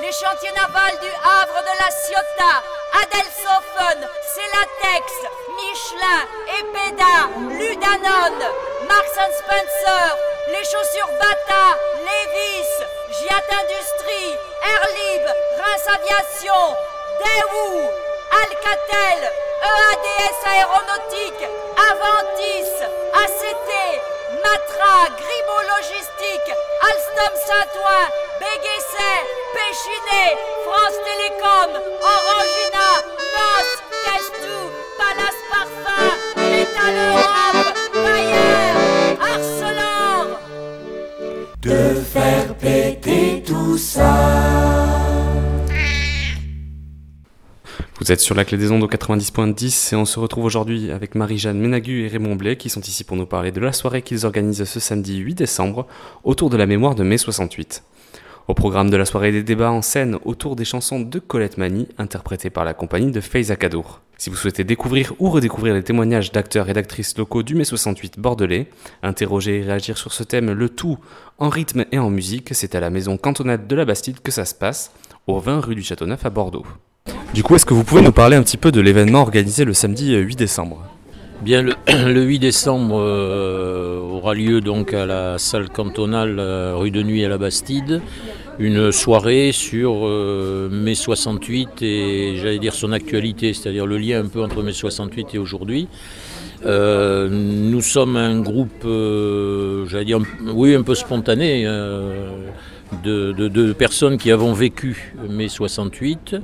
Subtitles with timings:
[0.00, 2.62] Les chantiers navals du Havre de la Ciotat,
[3.02, 5.04] Adelsofen, Celatex,
[5.56, 6.20] Michelin,
[6.58, 7.16] Epeda,
[7.58, 8.38] Ludanon,
[8.88, 10.16] Marks Spencer,
[10.48, 11.76] les chaussures Bata,
[12.06, 12.72] Levis,
[13.18, 15.24] Giat Industrie, Airlib,
[15.58, 16.76] Reims Aviation,
[17.18, 17.90] Daewoo,
[18.42, 21.48] Alcatel, EADS Aéronautique,
[21.90, 22.70] Aventis,
[23.14, 23.70] ACT,
[24.44, 28.25] Matra, Grimaud Logistique, Alstom Saint-Ouen,
[29.54, 30.24] Péchiné,
[30.64, 31.70] France Télécom,
[32.02, 32.88] Orangina,
[33.34, 33.68] NOS,
[34.04, 34.60] Testou,
[34.98, 38.70] Palace Parfum, Métal Europe, Bayer,
[39.20, 40.40] Arcelor.
[41.62, 44.14] De faire péter tout ça.
[47.98, 51.14] Vous êtes sur la clé des ondes au 90.10 et on se retrouve aujourd'hui avec
[51.14, 54.26] Marie-Jeanne Ménagu et Raymond Blais qui sont ici pour nous parler de la soirée qu'ils
[54.26, 55.86] organisent ce samedi 8 décembre
[56.22, 57.82] autour de la mémoire de mai 68.
[58.48, 61.88] Au programme de la soirée des débats en scène autour des chansons de Colette Mani
[61.98, 64.02] interprétées par la compagnie de Faiza Kadour.
[64.18, 68.20] Si vous souhaitez découvrir ou redécouvrir les témoignages d'acteurs et d'actrices locaux du mai 68
[68.20, 68.68] bordelais,
[69.02, 70.96] interroger et réagir sur ce thème le tout
[71.38, 74.44] en rythme et en musique, c'est à la maison cantonale de la Bastide que ça
[74.44, 74.92] se passe,
[75.26, 76.66] au 20 rue du Châteauneuf à Bordeaux.
[77.34, 79.74] Du coup, est-ce que vous pouvez nous parler un petit peu de l'événement organisé le
[79.74, 80.82] samedi 8 euh, décembre?
[81.42, 81.74] Bien, le,
[82.12, 87.24] le, 8 décembre euh, aura lieu donc à la salle cantonale euh, rue de Nuit
[87.24, 88.00] à la Bastide
[88.58, 94.28] une soirée sur euh, mai 68 et j'allais dire son actualité, c'est-à-dire le lien un
[94.28, 95.88] peu entre mai 68 et aujourd'hui.
[96.64, 98.86] Euh, nous sommes un groupe,
[99.88, 100.20] j'allais dire,
[100.54, 101.66] oui, un peu spontané.
[103.06, 106.36] Euh, de, personnes qui avons vécu mai 68,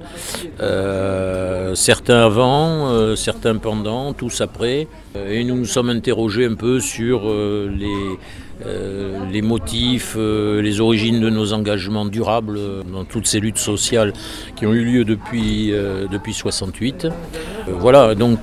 [0.60, 4.88] euh, certains avant, euh, certains pendant, tous après,
[5.28, 7.70] et nous nous sommes interrogés un peu sur euh,
[9.30, 12.58] les, motifs, les origines de nos engagements durables
[12.92, 14.12] dans toutes ces luttes sociales
[14.56, 15.72] qui ont eu lieu depuis,
[16.10, 17.08] depuis 68.
[17.68, 18.40] voilà, donc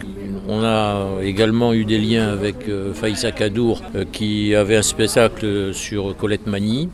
[0.47, 3.81] on a également eu des liens avec Faïssa Kadour
[4.11, 6.89] qui avait un spectacle sur Colette Mani.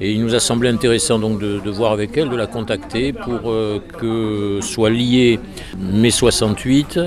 [0.00, 3.50] Et il nous a semblé intéressant donc de, voir avec elle, de la contacter pour
[3.50, 5.40] euh, que soit lié
[5.76, 7.00] mai 68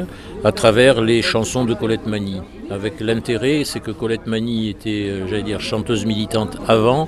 [0.43, 2.41] à travers les chansons de Colette Mani.
[2.69, 7.07] Avec l'intérêt, c'est que Colette Mani était, euh, j'allais dire, chanteuse militante avant,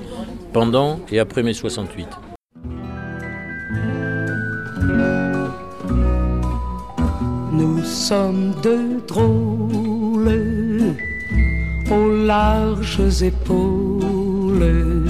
[0.54, 2.08] pendant et après mai 68.
[7.52, 10.94] Nous sommes deux drôles
[11.90, 15.03] aux larges épaules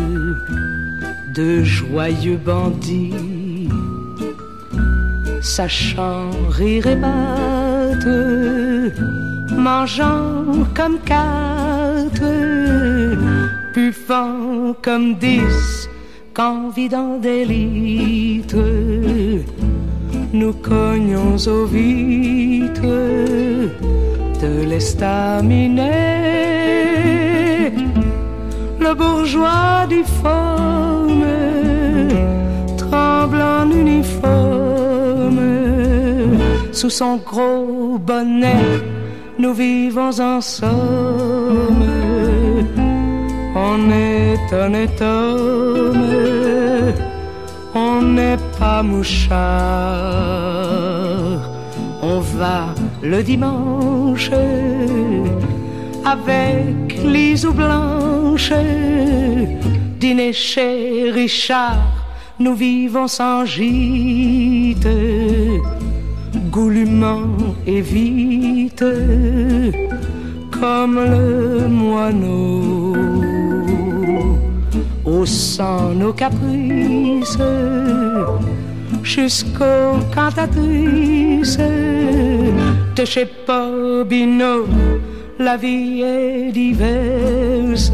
[1.35, 3.69] de joyeux bandits,
[5.41, 8.93] sachant rire et battre,
[9.57, 10.45] mangeant
[10.77, 12.23] comme quatre,
[13.73, 15.89] puffant comme dix,
[16.35, 18.57] qu'envidant d'élite,
[20.33, 22.83] nous cognons aux vitres
[24.43, 26.64] de l'estaminet
[28.85, 31.25] le bourgeois difforme
[32.77, 35.41] tremble en uniforme
[36.71, 38.67] sous son gros bonnet.
[39.39, 41.85] Nous vivons en somme.
[43.57, 46.07] On est honnête homme,
[47.75, 49.41] on n'est pas mouchard.
[52.03, 52.59] On va
[53.03, 54.31] le dimanche
[56.05, 58.53] avec Lise Blanche,
[60.01, 62.07] dîner chez Richard,
[62.39, 64.89] nous vivons sans gîte,
[66.51, 68.85] goulûment et vite,
[70.51, 72.95] comme le moineau,
[75.05, 77.39] haussant nos caprices,
[79.03, 81.59] jusqu'aux cantatrices
[82.97, 84.67] de chez Bobino
[85.39, 87.91] la vie est diverse,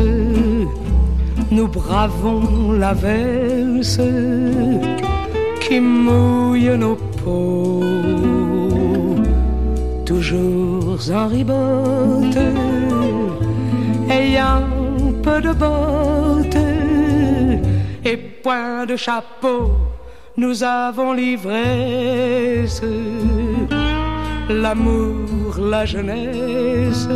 [1.50, 4.00] nous bravons la verse
[5.60, 7.82] qui mouille nos peaux,
[10.04, 12.38] toujours en ribote,
[14.10, 14.66] ayant
[15.22, 16.56] peu de bottes
[18.04, 19.72] et point de chapeau,
[20.36, 22.82] nous avons l'ivresse
[24.52, 27.08] l'amour, la jeunesse,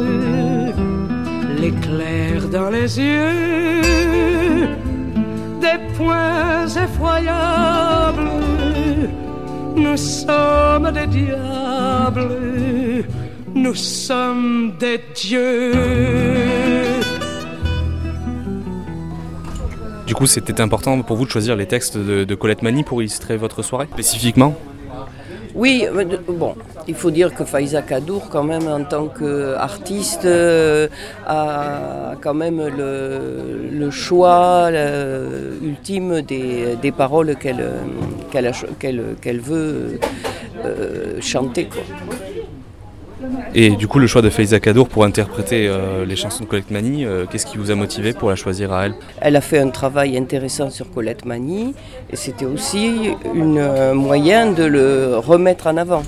[1.59, 4.61] l'éclair dans les yeux,
[5.61, 8.31] des points effroyables.
[9.77, 12.29] Nous sommes des diables,
[13.55, 15.73] nous sommes des dieux.
[20.15, 23.37] du coup, c'était important pour vous de choisir les textes de, Colette Mani pour illustrer
[23.37, 24.55] votre soirée, spécifiquement?
[25.55, 25.87] Oui,
[26.29, 26.55] bon,
[26.89, 30.89] il faut dire que Faiza Kadour, quand même, en tant qu'artiste, euh,
[31.27, 34.71] a quand même le, choix
[35.63, 37.65] ultime des, paroles qu'elle
[38.31, 40.01] qu'elle veut
[40.65, 41.69] euh, chanter.
[43.57, 46.73] Et du coup, le choix de Faiza Kadour pour interpréter euh, les chansons de Colette
[46.73, 48.95] Mani, euh, qu'est-ce qui vous a motivé pour la choisir à elle?
[49.21, 51.73] Elle a fait un travail intéressant sur Colette Mani
[52.11, 56.03] et c'était aussi un moyen de le remettre en avant.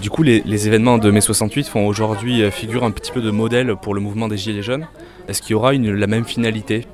[0.00, 3.74] du coup, les, événements de mai 68 font aujourd'hui figure un petit peu de modèle
[3.82, 4.86] pour le mouvement des Gilets jaunes.
[5.26, 6.86] Est-ce qu'il y aura une, la même finalité?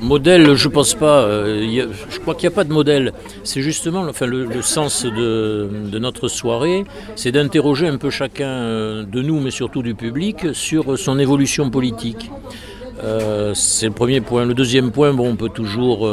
[0.00, 1.22] Modèle, je pense pas.
[1.22, 3.12] Euh, je crois qu'il n'y a pas de modèle.
[3.44, 6.84] C'est justement enfin, le, sens de, notre soirée,
[7.16, 11.70] c'est d'interroger un peu chacun euh, de nous, mais surtout du public, sur son évolution
[11.70, 12.30] politique.
[13.04, 14.44] Euh, c'est le premier point.
[14.44, 16.08] Le deuxième point, bon, on peut toujours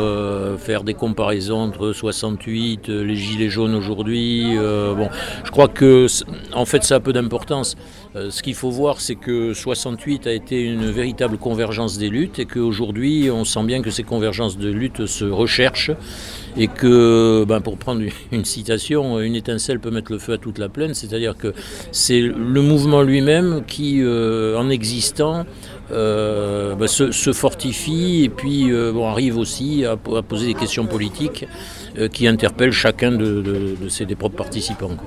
[0.60, 4.56] faire des comparaisons entre 68, euh, les gilets jaunes aujourd'hui.
[4.58, 5.10] bon,
[5.44, 6.08] je crois que,
[6.54, 7.76] en fait, ça a peu d'importance.
[8.30, 12.46] Ce qu'il faut voir, c'est que 68 a été une véritable convergence des luttes et
[12.46, 15.92] qu'aujourd'hui, on sent bien que ces convergences de luttes se recherchent
[16.56, 18.02] et que, ben, pour prendre
[18.32, 21.54] une citation, une étincelle peut mettre le feu à toute la plaine, c'est-à-dire que
[21.92, 25.46] c'est le mouvement lui-même qui, en existant,
[25.92, 31.46] euh, bah, se, fortifie et puis euh, arrive aussi à, poser des questions politiques
[32.00, 34.98] euh, qui interpellent chacun de, ses propres participants.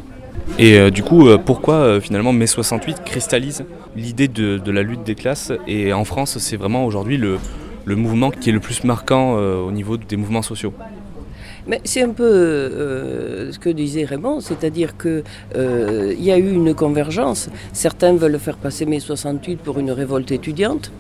[0.59, 3.65] Et du coup, pourquoi finalement mai 68 cristallise
[3.97, 7.39] l'idée de, la lutte des classes Et en France, c'est vraiment aujourd'hui le,
[7.85, 10.73] le, mouvement qui est le plus marquant au niveau des mouvements sociaux?
[11.69, 15.23] Mais c'est un peu euh, ce que disait Raymond, c'est-à-dire qu'il
[15.55, 17.51] euh, y a eu une convergence.
[17.75, 20.91] Certains veulent faire passer mai 68 pour une révolte étudiante.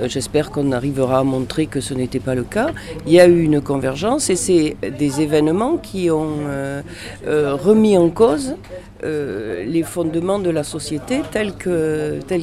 [0.00, 2.70] Euh, j'espère qu'on arrivera à montrer que ce n'était pas le cas.
[3.06, 6.38] Il y a eu une convergence et c'est des événements qui ont
[7.26, 8.56] remis en cause
[9.04, 11.54] les fondements de la société telle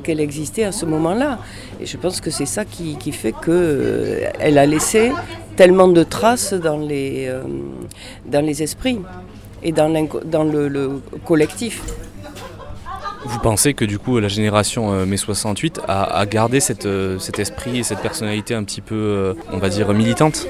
[0.01, 1.39] qu'elle existait à ce moment-là.
[1.81, 5.12] Et je pense que c'est ça qui, qui fait qu'elle a laissé
[5.55, 7.44] tellement de traces dans les, euh,
[8.25, 9.00] dans les esprits
[9.61, 9.89] et dans,
[10.25, 11.81] dans le, collectif.
[13.25, 17.39] Vous pensez que du coup la génération euh, mai 68 a, gardé cette, euh, cet
[17.39, 20.47] esprit et cette personnalité un petit peu, on va dire, militante?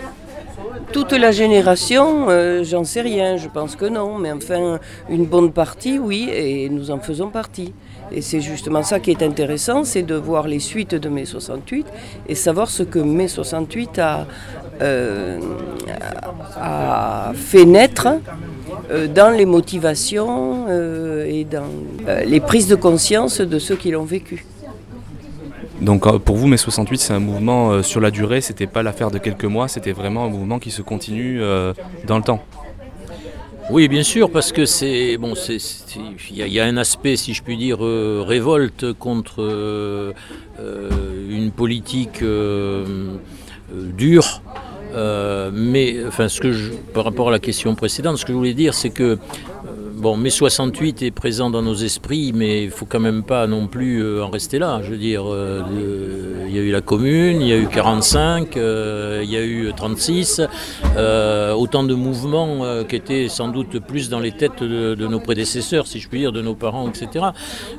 [0.91, 2.27] Toute la génération,
[2.63, 4.79] j'en sais rien, je pense que non, mais enfin
[5.09, 7.73] une bonne partie, oui, et nous en faisons partie.
[8.11, 11.85] Et c'est justement ça qui est intéressant, c'est de voir les suites de mai 68
[12.27, 14.27] et savoir ce que mai 68 a,
[14.81, 15.39] euh,
[16.59, 18.07] a fait naître
[18.91, 21.69] euh, dans les motivations euh, et dans
[22.25, 24.45] les prises de conscience de ceux qui l'ont vécu.
[25.81, 29.17] Donc pour vous, mai 68, c'est un mouvement sur la durée, c'était pas l'affaire de
[29.17, 31.41] quelques mois, c'était vraiment un mouvement qui se continue
[32.07, 32.39] dans le temps.
[33.69, 35.33] Oui, bien sûr, parce que c'est bon,
[36.31, 40.13] il y, a un aspect, si je puis dire, révolte contre
[40.60, 42.24] une politique
[43.71, 44.42] dure.
[44.95, 46.54] Euh, mais enfin, ce que
[46.94, 49.18] par rapport à la question précédente, ce que je voulais dire, c'est que
[50.03, 53.67] Bon, mai 68 est présent dans nos esprits, mais il faut quand même pas non
[53.67, 54.81] plus euh, en rester là.
[54.83, 55.63] Je veux dire, euh,
[56.45, 59.45] il y a eu la commune, il y a eu 45, euh, il y a
[59.45, 60.42] eu 36,
[61.56, 66.01] autant de mouvements qui étaient sans doute plus dans les têtes de, nos prédécesseurs, si
[66.01, 67.28] je puis dire, de nos parents, etc.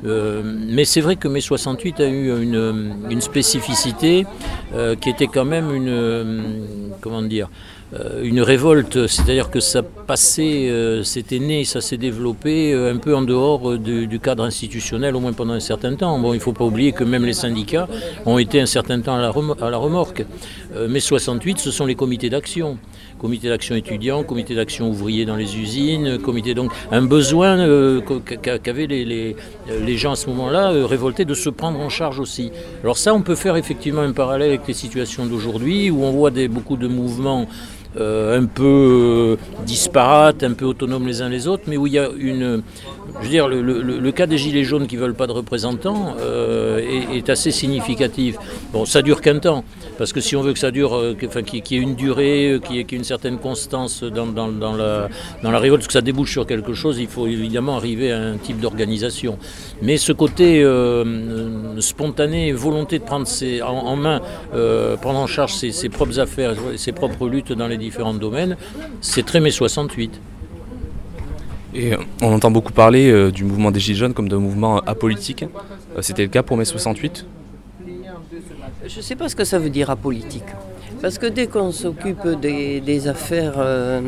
[0.03, 4.25] mais c'est vrai que mai 68 a eu une, une spécificité
[4.99, 6.63] qui était quand même une,
[7.01, 7.49] comment dire,
[8.23, 13.15] une révolte, c'est-à-dire que ça passait, euh, c'était né, ça s'est développé euh, un peu
[13.15, 16.17] en dehors du, cadre institutionnel, au moins pendant un certain temps.
[16.19, 17.87] Bon, il ne faut pas oublier que même les syndicats
[18.25, 20.25] ont été un certain temps à la, remorque.
[20.89, 22.77] mais 68, ce sont les comités d'action
[23.17, 28.01] comité d'action étudiant, comité d'action ouvrier dans les usines, comité donc un besoin
[28.61, 32.51] qu'avaient les, gens à ce moment-là révoltés de se prendre en charge aussi.
[32.83, 36.31] Alors ça, on peut faire effectivement un parallèle avec les situations d'aujourd'hui où on voit
[36.49, 37.47] beaucoup de mouvements
[37.97, 41.99] euh, un peu disparates, un peu autonomes les uns les autres, mais où il y
[41.99, 42.61] a une.
[43.19, 46.79] Je veux dire, le, cas des Gilets jaunes qui ne veulent pas de représentants euh,
[47.13, 48.35] est, assez significatif.
[48.73, 49.63] Bon, ça dure qu'un temps,
[49.97, 52.59] parce que si on veut que ça dure, euh, enfin, qu'il y ait une durée,
[52.65, 55.07] qu'il y ait une certaine constance dans, la,
[55.43, 58.37] dans la révolte, que ça débouche sur quelque chose, il faut évidemment arriver à un
[58.37, 59.37] type d'organisation.
[59.81, 60.65] Mais ce côté
[61.79, 63.27] spontané, volonté de prendre
[63.63, 64.21] en, main,
[65.01, 68.57] prendre en charge ses, ses propres affaires, ses propres luttes dans les différents domaines,
[69.01, 70.19] c'est très mai 68.
[71.73, 74.79] Et euh, on entend beaucoup parler euh, du mouvement des Gilets jaunes comme d'un mouvement
[74.81, 75.43] apolitique.
[75.43, 77.25] Euh, c'était le cas pour mai 68
[78.87, 80.45] Je ne sais pas ce que ça veut dire apolitique.
[81.01, 84.01] Parce que dès qu'on s'occupe des, affaires, euh,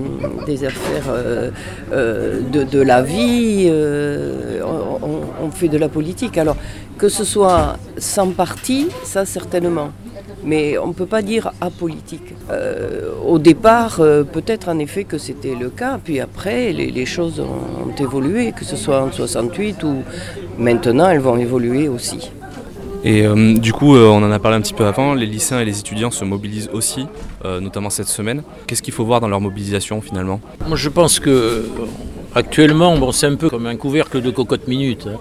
[0.45, 1.51] des affaires euh,
[1.91, 3.71] euh, de, la vie,
[4.63, 6.37] on, fait de la politique.
[6.37, 6.57] Alors
[6.97, 9.91] que ce soit sans parti, ça certainement.
[10.43, 12.33] Mais on ne peut pas dire apolitique.
[13.25, 13.97] au départ,
[14.31, 18.63] peut-être en effet que c'était le cas, puis après, les, les, choses ont évolué, que
[18.63, 20.03] ce soit en 68 ou
[20.57, 22.29] maintenant, elles vont évoluer aussi.
[23.03, 25.59] Et euh, du coup, euh, on en a parlé un petit peu avant, les lycéens
[25.59, 27.05] et les étudiants se mobilisent aussi,
[27.45, 28.43] euh, notamment cette semaine.
[28.65, 30.41] Qu'est-ce qu'il faut voir dans leur mobilisation finalement?
[30.67, 31.69] Moi je pense que
[32.33, 35.07] actuellement, bon, c'est un peu comme un couvercle de cocotte minute.
[35.07, 35.19] Hein.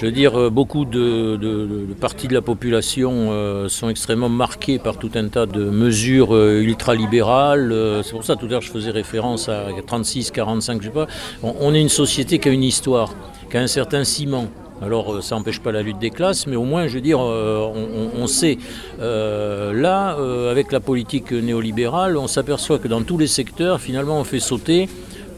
[0.00, 5.28] Je veux dire, beaucoup de, parties de la population sont extrêmement marquées par tout un
[5.28, 8.00] tas de mesures ultralibérales.
[8.02, 11.06] c'est pour ça, tout à l'heure, je faisais référence à 36, 45, je sais pas.
[11.42, 13.14] on est une société qui a une histoire,
[13.50, 14.48] qui a un certain ciment.
[14.82, 17.20] Alors euh, ça n'empêche pas la lutte des classes, mais au moins, je veux dire,
[17.20, 17.70] euh,
[18.16, 18.58] on, sait.
[19.00, 20.16] Euh, là,
[20.50, 24.88] avec la politique néolibérale, on s'aperçoit que dans tous les secteurs, finalement, on fait sauter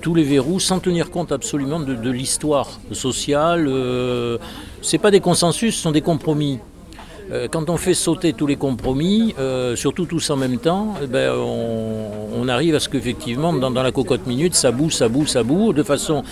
[0.02, 3.66] tous les verrous sans tenir compte absolument de, l'histoire sociale.
[3.66, 6.58] ce pas des consensus, ce sont des compromis.
[7.50, 9.34] Quand on fait sauter tous les compromis,
[9.76, 13.92] surtout tous en même temps, eh ben, on, arrive à ce qu'effectivement, dans, dans, la
[13.92, 16.24] cocotte minute, ça boue, ça boue, ça boue, de façon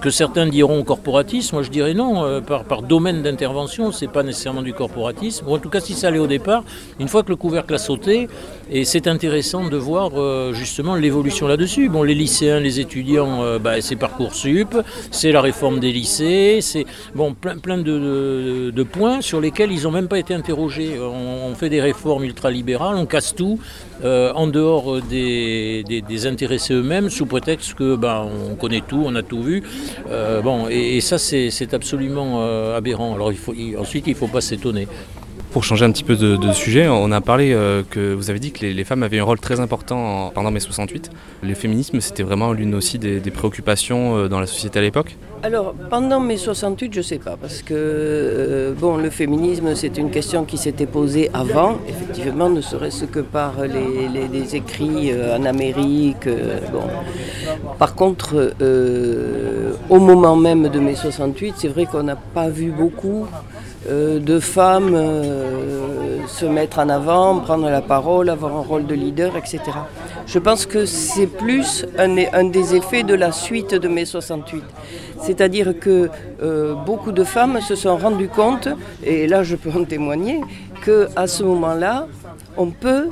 [0.00, 4.62] que certains diront corporatisme, moi je dirais non, euh, par, domaine d'intervention, c'est pas nécessairement
[4.62, 6.64] du corporatisme, en tout cas si ça allait au départ,
[7.00, 8.28] une fois que le couvercle a sauté,
[8.70, 11.88] et c'est intéressant de voir euh, justement l'évolution là-dessus.
[11.88, 14.76] Bon, les lycéens, les étudiants, euh, bah, c'est Parcoursup,
[15.10, 16.84] c'est la réforme des lycées, c'est
[17.14, 20.98] bon, plein, de, points sur lesquels ils n'ont même pas été interrogés.
[21.00, 23.58] On, fait des réformes ultralibérales, on casse tout,
[24.04, 29.42] en dehors des, intéressés eux-mêmes, sous prétexte que ben, on connaît tout, on a tout
[29.42, 29.62] vu.
[30.10, 33.14] Euh, bon, et, ça, c'est absolument euh, aberrant.
[33.14, 33.32] Alors
[33.78, 34.86] ensuite, il ne faut pas s'étonner.
[35.56, 38.52] Pour changer un petit peu de, sujet, on a parlé euh, que vous avez dit
[38.52, 41.08] que les, femmes avaient un rôle très important pendant mai 68.
[41.42, 45.16] Le féminisme, c'était vraiment l'une aussi des, préoccupations dans la société à l'époque?
[45.42, 50.10] Alors, pendant mai 68, je ne sais pas, parce que bon, le féminisme, c'est une
[50.10, 56.28] question qui s'était posée avant, effectivement, ne serait-ce que par les, écrits en Amérique.
[56.70, 56.82] bon.
[57.78, 58.52] Par contre,
[59.88, 63.26] au moment même de mai 68, c'est vrai qu'on n'a pas vu beaucoup
[63.88, 68.94] euh, de femmes euh, se mettre en avant, prendre la parole, avoir un rôle de
[68.94, 69.60] leader, etc.
[70.26, 74.62] Je pense que c'est plus un, des effets de la suite de mai 68.
[75.20, 76.10] C'est-à-dire que
[76.42, 78.68] euh, beaucoup de femmes se sont rendues compte,
[79.04, 80.40] et là je peux en témoigner,
[80.84, 82.08] qu'à ce moment-là,
[82.56, 83.08] on peut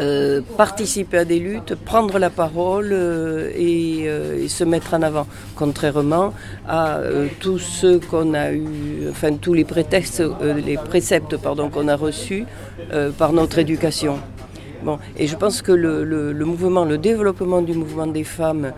[0.00, 5.26] euh, participer à des luttes, prendre la parole euh, euh, et, se mettre en avant,
[5.56, 6.32] contrairement
[6.68, 7.00] à
[7.40, 12.46] tous ceux qu'on a eu, enfin tous les prétextes, les préceptes pardon qu'on a reçus
[13.18, 14.18] par notre éducation.
[15.16, 18.72] Et je pense que le, mouvement, le développement du mouvement des femmes,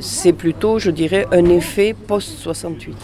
[0.00, 2.94] c'est plutôt, je dirais, un effet post-68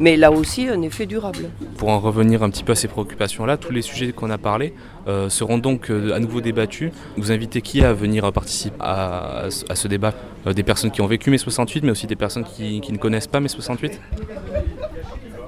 [0.00, 1.50] mais là aussi un effet durable.
[1.76, 4.74] Pour en revenir un petit peu à ces préoccupations-là, tous les sujets qu'on a parlé
[5.06, 6.92] euh, seront donc euh, à nouveau débattus.
[7.16, 10.14] Vous invitez qui à venir participer à, ce débat?
[10.46, 12.98] Euh, Des personnes qui ont vécu mai 68, mais aussi des personnes qui, qui ne
[12.98, 14.00] connaissent pas mai 68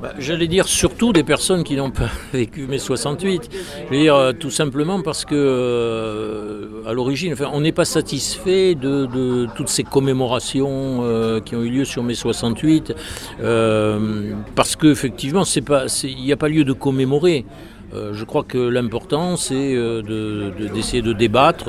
[0.00, 3.50] bah, j'allais dire surtout des personnes qui n'ont pas vécu mai 68.
[3.52, 7.85] Je veux dire euh, tout simplement parce que euh, à l'origine, enfin, on n'est pas
[7.85, 12.95] satisfait de, toutes ces commémorations euh, qui ont eu lieu sur mai 68
[14.54, 15.42] parce qu'effectivement,
[16.04, 17.45] il n'y a pas lieu de commémorer.
[17.92, 19.75] je crois que l'important, c'est
[20.75, 21.69] d'essayer de, débattre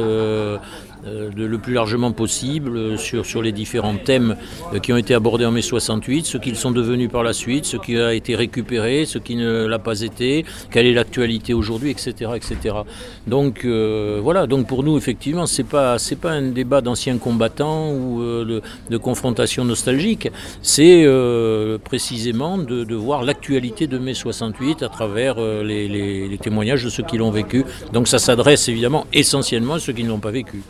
[1.06, 4.36] le plus largement possible sur, sur les différents thèmes
[4.74, 7.66] euh, qui ont été abordés en mai 68, ce qu'ils sont devenus par la suite,
[7.66, 11.92] ce qui a été récupéré, ce qui ne l'a pas été, quelle est l'actualité aujourd'hui,
[11.92, 12.76] etc., etc.
[13.28, 18.22] Donc euh, voilà, donc pour nous effectivement c'est pas pas un débat d'anciens combattants ou
[18.22, 20.30] de, confrontation nostalgique,
[20.62, 21.06] c'est
[21.84, 27.18] précisément de, voir l'actualité de mai 68 à travers les, les témoignages de ceux qui
[27.18, 27.64] l'ont vécu.
[27.94, 30.62] Donc ça s'adresse évidemment essentiellement à ceux qui ne l'ont pas vécu.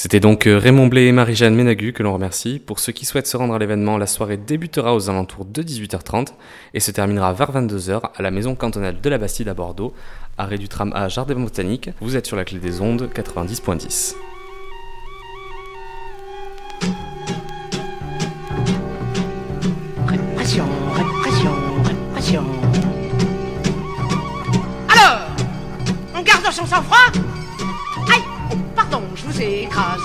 [0.00, 2.60] C'était donc euh, Raymond Blé et Marie-Jeanne Ménagu que l'on remercie.
[2.64, 6.28] Pour ceux qui souhaitent se rendre à l'événement, la soirée débutera aux alentours de 18h30
[6.72, 9.92] et se terminera vers 22h à la maison cantonale de la Bastide à Bordeaux,
[10.36, 11.90] arrêt du tram à Jardin Botanique.
[12.00, 14.14] Vous êtes sur la clé des ondes 90.10.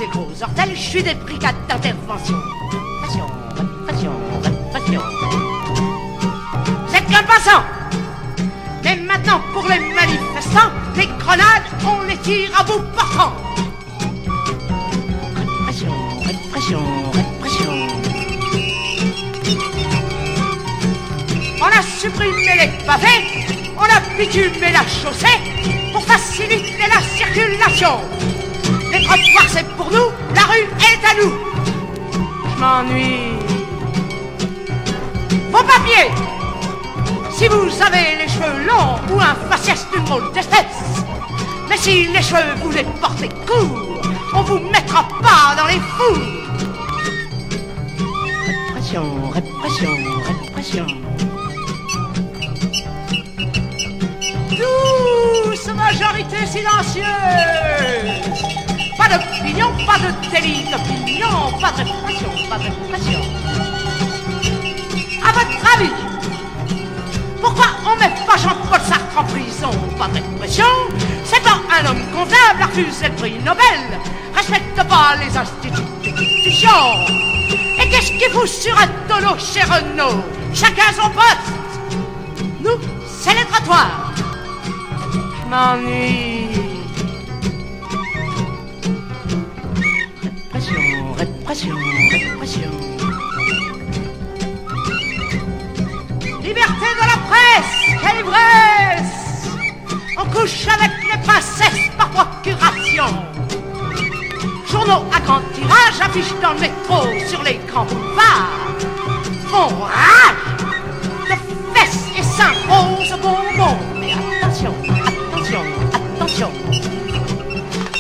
[0.07, 2.37] gros ortel, je suis des brigades d'intervention.
[2.71, 5.01] Répression, répression.
[6.87, 7.63] Vous êtes qu'un passant
[8.83, 13.33] Mais maintenant, pour les manifestants les grenades, on les tire à bout portant.
[15.35, 15.93] Répression,
[16.25, 16.83] répression,
[17.13, 17.73] répression.
[21.61, 23.45] On a supprimé les pavés,
[23.77, 25.39] on a bitumé la chaussée
[25.91, 28.32] pour faciliter la circulation.
[29.15, 31.33] Les trottoirs, c'est pour nous, la rue est à nous.
[32.49, 33.37] Je m'ennuie.
[35.51, 36.09] Vos papiers
[37.31, 41.03] Si vous avez les cheveux longs ou un faciès d'une drôle d'espèce,
[41.69, 44.01] mais si les cheveux vous les portez courts,
[44.33, 46.21] on vous mettra pas dans les fous.
[48.47, 49.95] Répression, répression,
[50.43, 50.87] répression.
[54.49, 57.03] Douce majorité silencieuse
[59.03, 63.19] Pas d'opinion, pas de délit d'opinion, pas de répression, pas de répression.
[65.21, 65.91] À votre avis,
[67.41, 70.65] pourquoi on met pas Jean-Paul Sartre en prison Pas de répression
[71.25, 73.99] C'est pas un homme convenable à refuser le prix Nobel
[74.33, 76.69] Respecte pas les institutions
[77.81, 81.99] Et qu'est-ce qu'il fout sur un tonneau chez Renault Chacun son poste.
[82.61, 83.43] Nous, c'est les
[85.49, 86.62] m'ennuie
[96.53, 99.49] Liberté de la presse, quelle ivresse
[100.19, 103.25] On couche avec les princesses par procuration
[104.69, 108.77] Journaux à grand tirage affichent dans le métro sur les grands boulevards
[109.47, 110.67] Font rage.
[111.27, 114.75] De fesses et seins roses bonbons Mais attention,
[115.31, 115.63] attention,
[116.15, 116.51] attention.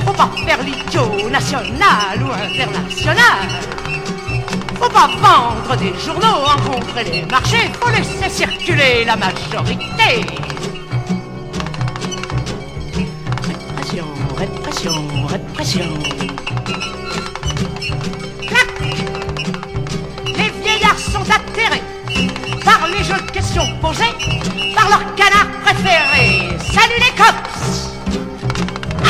[0.05, 3.82] Faut pas faire l'idiot national ou international
[4.83, 10.25] faut pas vendre des journaux, rencontrer les marchés, faut laisser circuler la majorité.
[13.47, 14.05] Répression,
[14.37, 14.93] répression,
[15.27, 15.93] répression.
[20.25, 21.83] Les vieillards sont atterrés
[22.65, 24.03] par les jeux de questions posés
[24.75, 26.57] par leur canard préféré.
[26.59, 27.89] Salut les cops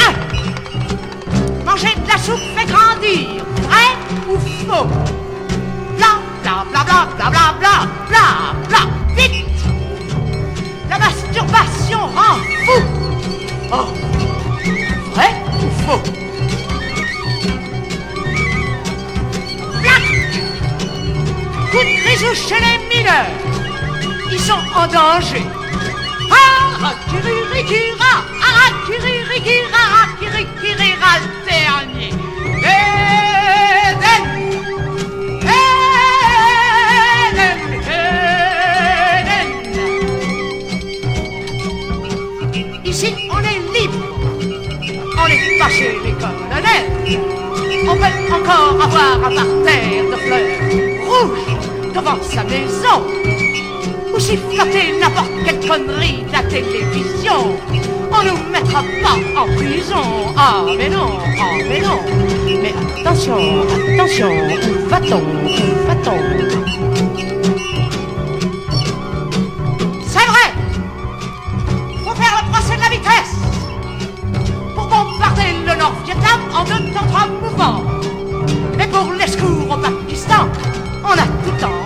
[0.05, 3.89] Un Manger de la soupe fait grandir, vrai
[4.29, 5.32] ou faux?
[8.69, 8.81] bla
[9.15, 9.63] vite.
[10.89, 12.81] La masturbation rend fou.
[13.71, 13.87] Oh.
[15.13, 15.31] Vrai
[15.61, 16.03] ou faux?
[19.81, 20.05] Black.
[21.71, 23.33] Coup de grisou chez les mineurs
[24.31, 25.43] Ils sont en danger.
[26.31, 26.35] Ah,
[26.75, 28.13] Aratiririgira
[28.47, 29.82] Aratiririgira ah,
[48.29, 53.03] Encore avoir un parterre de fleurs rouges devant sa maison.
[54.13, 57.57] Ou si flotter n'importe quelle connerie de la télévision.
[58.11, 60.33] On nous mettra pas en prison.
[60.37, 61.99] Ah, mais non, ah, mais non.
[62.61, 63.37] Mais attention,
[63.93, 66.19] attention, où va-t-on, où va-t-on?
[70.05, 70.47] C'est vrai
[72.05, 73.35] Faut faire le procès de la vitesse
[74.75, 77.92] Pour bombarder le Nord-Vietnam en deux temps trois mouvements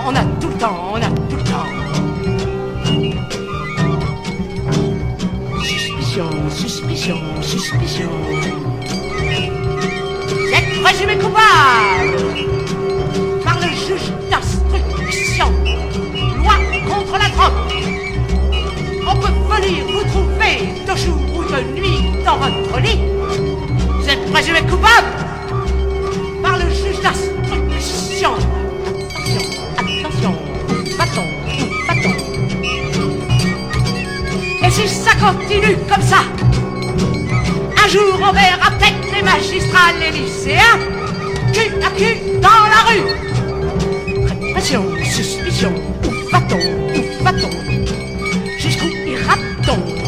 [0.05, 1.67] on a tout le temps, on a tout le temps
[5.63, 8.09] Suspicion, suspicion, suspicion
[10.57, 12.17] êtes présumé coupable
[13.43, 15.51] par le juge d'instruction.
[16.37, 16.55] Loi
[16.87, 17.53] contre la drogue.
[19.07, 22.99] On peut venir vous trouver de jour ou de nuit dans votre lit.
[23.99, 25.07] Vous êtes présumé coupable
[26.41, 28.56] par le juge d'instruction.
[35.27, 36.19] Continue comme ça,
[37.83, 40.79] un jour on verra peut-être les magistrats, les lycéens,
[41.53, 44.25] cul à cul dans la rue.
[44.25, 45.73] Répression, suspicion,
[46.05, 47.49] où va-t-on Où va-t-on?
[48.57, 50.06] Jusqu'où ira-t-on?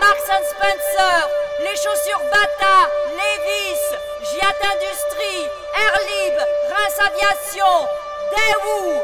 [0.00, 1.28] Marks and Spencer,
[1.60, 3.82] les chaussures Bata, Levis,
[4.30, 6.36] Giat Industrie, Airlib,
[6.70, 7.88] Reims Aviation,
[8.30, 9.02] Daewoo,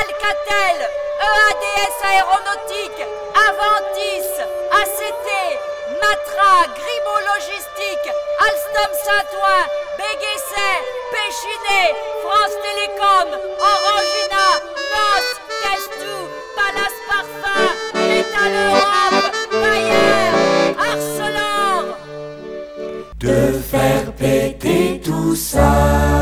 [0.00, 0.78] Alcatel,
[1.20, 3.04] EADS Aéronautique,
[3.48, 4.28] Aventis,
[4.72, 5.28] ACT,
[6.00, 9.64] Matra, Grimaud Logistique, Alstom Saint-Ouen,
[9.96, 10.78] Béguesset,
[11.12, 13.28] Péchiné, France Télécom,
[13.60, 14.46] Orangina,
[14.92, 15.26] NOS,
[15.62, 19.23] Testou, Palace Parfum, L'État l'Europe.
[25.34, 26.13] usai